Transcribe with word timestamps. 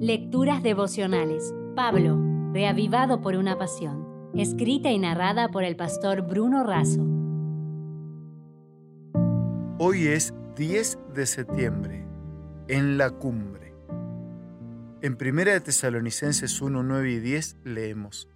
Lecturas 0.00 0.62
devocionales. 0.62 1.54
Pablo, 1.74 2.20
reavivado 2.52 3.22
por 3.22 3.34
una 3.34 3.56
pasión. 3.56 4.30
Escrita 4.34 4.90
y 4.90 4.98
narrada 4.98 5.48
por 5.48 5.64
el 5.64 5.74
pastor 5.74 6.20
Bruno 6.20 6.64
Razo. 6.64 7.00
Hoy 9.78 10.06
es 10.08 10.34
10 10.54 10.98
de 11.14 11.24
septiembre, 11.24 12.06
en 12.68 12.98
la 12.98 13.08
cumbre. 13.08 13.74
En 15.00 15.16
1 15.18 15.44
de 15.50 15.60
Tesalonicenses 15.62 16.60
1, 16.60 16.82
9 16.82 17.12
y 17.12 17.18
10 17.18 17.56
leemos, 17.64 18.28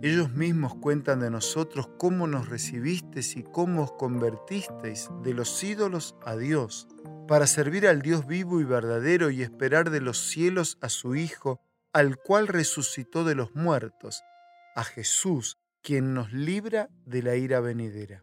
Ellos 0.00 0.32
mismos 0.32 0.76
cuentan 0.76 1.20
de 1.20 1.30
nosotros 1.30 1.90
cómo 1.98 2.26
nos 2.26 2.48
recibisteis 2.48 3.36
y 3.36 3.42
cómo 3.42 3.82
os 3.82 3.92
convertisteis 3.92 5.10
de 5.22 5.34
los 5.34 5.62
ídolos 5.62 6.16
a 6.24 6.36
Dios 6.36 6.88
para 7.32 7.46
servir 7.46 7.86
al 7.86 8.02
Dios 8.02 8.26
vivo 8.26 8.60
y 8.60 8.64
verdadero 8.64 9.30
y 9.30 9.40
esperar 9.40 9.88
de 9.88 10.02
los 10.02 10.18
cielos 10.18 10.76
a 10.82 10.90
su 10.90 11.16
Hijo, 11.16 11.62
al 11.94 12.18
cual 12.18 12.46
resucitó 12.46 13.24
de 13.24 13.34
los 13.34 13.54
muertos, 13.54 14.22
a 14.76 14.84
Jesús, 14.84 15.56
quien 15.80 16.12
nos 16.12 16.30
libra 16.34 16.90
de 17.06 17.22
la 17.22 17.36
ira 17.36 17.60
venidera. 17.60 18.22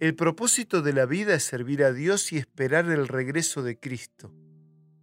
El 0.00 0.14
propósito 0.14 0.80
de 0.80 0.94
la 0.94 1.04
vida 1.04 1.34
es 1.34 1.44
servir 1.44 1.84
a 1.84 1.92
Dios 1.92 2.32
y 2.32 2.38
esperar 2.38 2.86
el 2.86 3.08
regreso 3.08 3.62
de 3.62 3.78
Cristo. 3.78 4.32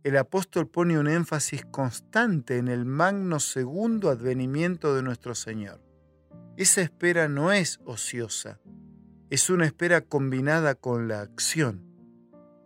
El 0.03 0.17
apóstol 0.17 0.67
pone 0.67 0.97
un 0.97 1.07
énfasis 1.07 1.63
constante 1.63 2.57
en 2.57 2.69
el 2.69 2.85
magno 2.85 3.39
segundo 3.39 4.09
advenimiento 4.09 4.95
de 4.95 5.03
nuestro 5.03 5.35
Señor. 5.35 5.79
Esa 6.57 6.81
espera 6.81 7.27
no 7.27 7.51
es 7.51 7.81
ociosa, 7.85 8.59
es 9.29 9.51
una 9.51 9.67
espera 9.67 10.01
combinada 10.01 10.73
con 10.73 11.07
la 11.07 11.21
acción 11.21 11.90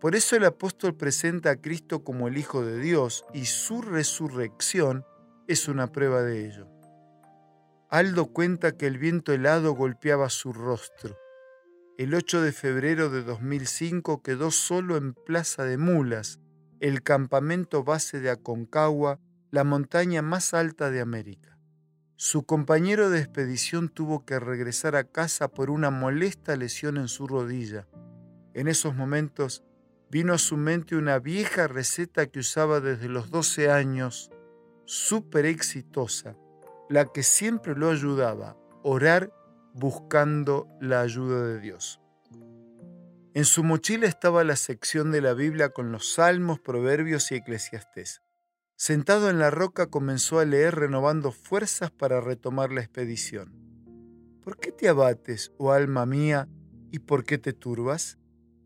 por 0.05 0.15
eso 0.15 0.35
el 0.35 0.45
apóstol 0.45 0.95
presenta 0.95 1.49
a 1.49 1.55
Cristo 1.55 2.03
como 2.03 2.27
el 2.27 2.37
Hijo 2.37 2.63
de 2.63 2.79
Dios 2.79 3.25
y 3.33 3.45
su 3.45 3.81
resurrección 3.81 5.03
es 5.47 5.67
una 5.67 5.91
prueba 5.91 6.21
de 6.21 6.45
ello. 6.45 6.67
Aldo 7.89 8.27
cuenta 8.27 8.77
que 8.77 8.85
el 8.85 8.99
viento 8.99 9.33
helado 9.33 9.71
golpeaba 9.73 10.29
su 10.29 10.53
rostro. 10.53 11.17
El 11.97 12.13
8 12.13 12.43
de 12.43 12.51
febrero 12.51 13.09
de 13.09 13.23
2005 13.23 14.21
quedó 14.21 14.51
solo 14.51 14.95
en 14.95 15.15
Plaza 15.15 15.63
de 15.63 15.79
Mulas, 15.79 16.39
el 16.79 17.01
campamento 17.01 17.83
base 17.83 18.19
de 18.19 18.29
Aconcagua, 18.29 19.19
la 19.49 19.63
montaña 19.63 20.21
más 20.21 20.53
alta 20.53 20.91
de 20.91 21.01
América. 21.01 21.57
Su 22.15 22.43
compañero 22.43 23.09
de 23.09 23.21
expedición 23.21 23.89
tuvo 23.89 24.23
que 24.23 24.39
regresar 24.39 24.95
a 24.95 25.05
casa 25.05 25.47
por 25.47 25.71
una 25.71 25.89
molesta 25.89 26.55
lesión 26.55 26.97
en 26.97 27.07
su 27.07 27.25
rodilla. 27.25 27.87
En 28.53 28.67
esos 28.67 28.93
momentos, 28.93 29.63
vino 30.09 30.33
a 30.33 30.37
su 30.37 30.57
mente 30.57 30.95
una 30.95 31.19
vieja 31.19 31.67
receta 31.67 32.27
que 32.27 32.39
usaba 32.39 32.79
desde 32.79 33.09
los 33.09 33.29
12 33.31 33.71
años, 33.71 34.31
súper 34.85 35.45
exitosa, 35.45 36.37
la 36.89 37.05
que 37.05 37.23
siempre 37.23 37.75
lo 37.75 37.89
ayudaba, 37.89 38.57
orar 38.83 39.33
buscando 39.73 40.67
la 40.79 41.01
ayuda 41.01 41.45
de 41.47 41.59
Dios. 41.59 41.99
En 43.33 43.43
su 43.43 43.63
mochila 43.63 44.07
estaba 44.07 44.45
la 44.45 44.55
sección 44.55 45.11
de 45.11 45.21
la 45.21 45.33
Biblia 45.33 45.69
con 45.69 45.91
los 45.91 46.13
salmos, 46.13 46.61
proverbios 46.61 47.31
y 47.31 47.35
eclesiastés. 47.35 48.21
Sentado 48.77 49.29
en 49.29 49.39
la 49.39 49.49
roca 49.49 49.87
comenzó 49.87 50.39
a 50.39 50.45
leer 50.45 50.75
renovando 50.75 51.31
fuerzas 51.31 51.91
para 51.91 52.21
retomar 52.21 52.71
la 52.71 52.81
expedición. 52.81 53.53
¿Por 54.41 54.57
qué 54.57 54.71
te 54.71 54.87
abates, 54.87 55.51
oh 55.57 55.71
alma 55.71 56.05
mía, 56.05 56.47
y 56.91 56.99
por 56.99 57.25
qué 57.25 57.37
te 57.37 57.51
turbas? 57.51 58.17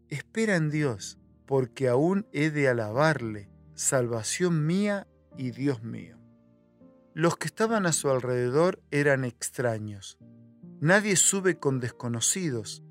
Espera 0.10 0.56
en 0.56 0.70
Dios 0.70 1.20
porque 1.50 1.88
aún 1.88 2.28
he 2.32 2.52
de 2.52 2.70
alabarle, 2.70 3.50
salvación 3.74 4.68
mía 4.68 5.08
y 5.36 5.50
Dios 5.50 5.82
mío. 5.82 6.20
Los 7.16 7.38
que 7.38 7.48
estaban 7.48 7.88
a 7.88 7.92
su 7.92 8.08
alrededor 8.12 8.84
eran 8.92 9.26
extraños. 9.26 10.20
Nadie 10.80 11.16
sube 11.16 11.58
con 11.58 11.80
desconocidos. 11.80 12.84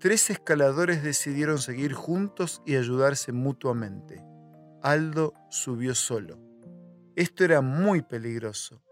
Tres 0.00 0.28
escaladores 0.28 1.04
decidieron 1.04 1.58
seguir 1.58 1.92
juntos 1.92 2.62
y 2.66 2.74
ayudarse 2.74 3.30
mutuamente. 3.30 4.24
Aldo 4.82 5.32
subió 5.48 5.94
solo. 5.94 6.40
Esto 7.14 7.44
era 7.44 7.60
muy 7.60 8.02
peligroso, 8.02 8.82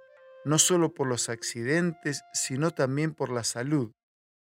no 0.44 0.60
solo 0.60 0.94
por 0.94 1.08
los 1.08 1.28
accidentes, 1.28 2.22
sino 2.32 2.70
también 2.70 3.14
por 3.14 3.32
la 3.32 3.42
salud. 3.42 3.90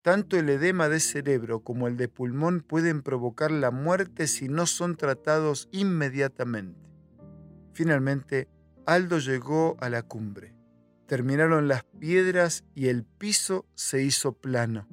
Tanto 0.02 0.38
el 0.38 0.48
edema 0.48 0.88
de 0.88 0.98
cerebro 0.98 1.60
como 1.60 1.86
el 1.86 1.98
de 1.98 2.08
pulmón 2.08 2.62
pueden 2.62 3.02
provocar 3.02 3.50
la 3.50 3.70
muerte 3.70 4.26
si 4.28 4.48
no 4.48 4.66
son 4.66 4.96
tratados 4.96 5.68
inmediatamente. 5.72 6.80
Finalmente, 7.74 8.48
Aldo 8.86 9.18
llegó 9.18 9.76
a 9.80 9.90
la 9.90 10.02
cumbre. 10.02 10.54
Terminaron 11.06 11.68
las 11.68 11.84
piedras 11.84 12.64
y 12.74 12.88
el 12.88 13.04
piso 13.04 13.66
se 13.74 14.02
hizo 14.02 14.32
plano. 14.32 14.88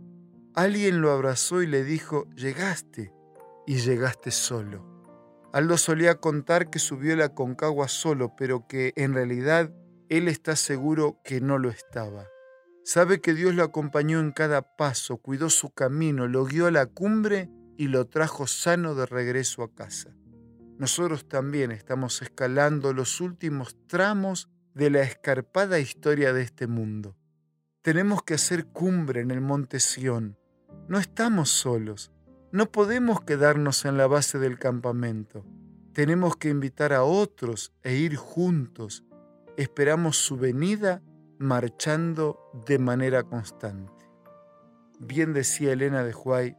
Alguien 0.56 1.00
lo 1.00 1.12
abrazó 1.12 1.62
y 1.62 1.68
le 1.68 1.86
dijo, 1.86 2.28
llegaste, 2.36 3.14
y 3.66 3.78
llegaste 3.78 4.32
solo. 4.32 4.86
Aldo 5.54 5.78
solía 5.78 6.16
contar 6.16 6.70
que 6.70 6.80
subió 6.80 7.16
la 7.16 7.30
concagua 7.30 7.88
solo, 7.88 8.36
pero 8.36 8.68
que 8.68 8.94
en 8.98 9.14
realidad 9.14 9.72
él 10.10 10.28
está 10.28 10.56
seguro 10.56 11.22
que 11.24 11.40
no 11.40 11.60
lo 11.60 11.70
estaba. 11.70 12.26
Sabe 12.88 13.20
que 13.20 13.34
Dios 13.34 13.54
lo 13.54 13.64
acompañó 13.64 14.22
en 14.22 14.32
cada 14.32 14.62
paso, 14.62 15.18
cuidó 15.18 15.50
su 15.50 15.72
camino, 15.72 16.26
lo 16.26 16.46
guió 16.46 16.68
a 16.68 16.72
la 16.72 16.86
cumbre 16.86 17.50
y 17.76 17.90
lo 17.90 18.08
trajo 18.08 18.48
sano 18.48 18.96
de 18.96 19.06
regreso 19.06 19.62
a 19.62 19.76
casa. 19.76 20.16
Nosotros 20.78 21.28
también 21.28 21.72
estamos 21.74 22.22
escalando 22.22 22.94
los 22.94 23.20
últimos 23.20 23.76
tramos 23.88 24.48
de 24.74 24.90
la 24.90 25.02
escarpada 25.02 25.80
historia 25.80 26.32
de 26.32 26.44
este 26.44 26.68
mundo. 26.68 27.18
Tenemos 27.82 28.24
que 28.24 28.36
hacer 28.36 28.68
cumbre 28.68 29.20
en 29.20 29.32
el 29.32 29.42
monte 29.42 29.82
Sión. 29.82 30.38
No 30.88 30.98
estamos 30.98 31.50
solos. 31.50 32.14
No 32.54 32.72
podemos 32.72 33.20
quedarnos 33.20 33.84
en 33.84 33.98
la 33.98 34.08
base 34.08 34.40
del 34.40 34.58
campamento. 34.58 35.46
Tenemos 35.92 36.38
que 36.38 36.48
invitar 36.48 36.94
a 36.94 37.04
otros 37.04 37.74
e 37.84 37.98
ir 37.98 38.16
juntos. 38.16 39.04
Esperamos 39.58 40.16
su 40.16 40.38
venida 40.38 41.02
marchando 41.40 42.40
de 42.66 42.80
manera 42.80 43.24
constante. 43.24 43.94
Bien 45.00 45.34
decía 45.34 45.74
Elena 45.74 46.04
de 46.04 46.14
Huay, 46.14 46.58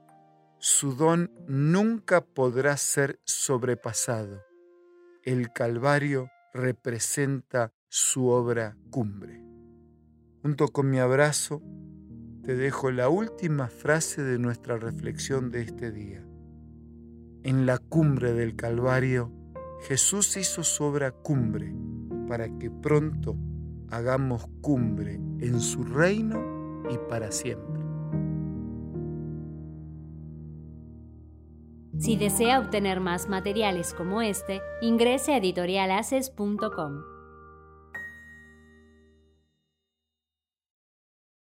su 0.59 0.95
don 0.95 1.31
nunca 1.47 2.21
podrá 2.21 2.77
ser 2.77 3.21
sobrepasado. 3.25 4.43
El 5.25 5.53
Calvario 5.53 6.29
representa 6.53 7.73
su 7.89 8.29
obra 8.29 8.77
cumbre. 8.91 9.43
Junto 10.43 10.69
con 10.69 10.91
mi 10.91 10.99
abrazo, 10.99 11.63
te 12.43 12.55
dejo 12.57 12.91
la 12.91 13.09
última 13.09 13.69
frase 13.69 14.23
de 14.23 14.39
nuestra 14.39 14.77
reflexión 14.77 15.51
de 15.51 15.63
este 15.63 15.93
día. 15.93 16.25
En 17.43 17.67
la 17.67 17.79
cumbre 17.79 18.33
del 18.33 18.57
Calvario, 18.57 19.33
Jesús 19.83 20.37
hizo 20.37 20.63
su 20.63 20.85
obra 20.85 21.13
cumbre 21.13 21.75
para 22.29 22.49
que 22.59 22.71
pronto 22.71 23.37
hagamos 23.91 24.47
cumbre 24.61 25.15
en 25.15 25.61
su 25.61 25.85
reino 25.85 26.83
y 26.91 26.99
para 27.09 27.31
siempre. 27.31 27.83
Si 31.99 32.17
desea 32.17 32.61
obtener 32.61 33.01
más 33.01 33.29
materiales 33.29 33.93
como 33.93 34.23
este, 34.23 34.61
ingrese 34.81 35.33
a 35.33 35.39
editorialaces.com. 35.39 37.18